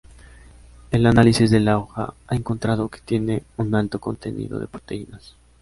El 0.89 1.05
análisis 1.05 1.51
de 1.51 1.59
la 1.59 1.77
hoja 1.77 2.15
ha 2.25 2.35
encontrado 2.35 2.89
que 2.89 3.01
tiene 3.01 3.43
un 3.57 3.75
alto 3.75 3.99
contenido 3.99 4.57
de 4.59 4.65
proteínas. 4.65 5.35